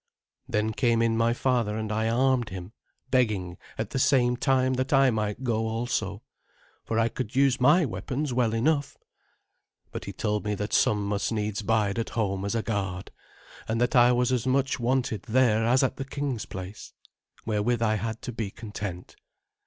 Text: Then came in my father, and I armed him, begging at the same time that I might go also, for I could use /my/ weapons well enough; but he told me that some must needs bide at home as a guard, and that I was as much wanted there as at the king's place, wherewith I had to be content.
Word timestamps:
Then 0.49 0.71
came 0.73 1.03
in 1.03 1.15
my 1.15 1.31
father, 1.31 1.77
and 1.77 1.91
I 1.91 2.09
armed 2.09 2.49
him, 2.49 2.73
begging 3.11 3.59
at 3.77 3.91
the 3.91 3.99
same 3.99 4.35
time 4.35 4.73
that 4.73 4.91
I 4.91 5.11
might 5.11 5.43
go 5.43 5.67
also, 5.67 6.23
for 6.83 6.97
I 6.97 7.07
could 7.07 7.35
use 7.35 7.57
/my/ 7.57 7.85
weapons 7.85 8.33
well 8.33 8.51
enough; 8.55 8.97
but 9.91 10.05
he 10.05 10.11
told 10.11 10.43
me 10.43 10.55
that 10.55 10.73
some 10.73 11.07
must 11.07 11.31
needs 11.31 11.61
bide 11.61 11.99
at 11.99 12.09
home 12.17 12.45
as 12.45 12.55
a 12.55 12.63
guard, 12.63 13.11
and 13.67 13.79
that 13.79 13.95
I 13.95 14.11
was 14.11 14.31
as 14.31 14.47
much 14.47 14.79
wanted 14.79 15.21
there 15.29 15.63
as 15.67 15.83
at 15.83 15.97
the 15.97 16.05
king's 16.05 16.47
place, 16.47 16.93
wherewith 17.45 17.83
I 17.83 17.97
had 17.97 18.23
to 18.23 18.31
be 18.31 18.49
content. 18.49 19.15